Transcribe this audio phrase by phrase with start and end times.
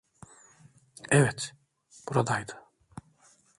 [1.11, 1.53] Evet,
[2.09, 2.63] buradaydı.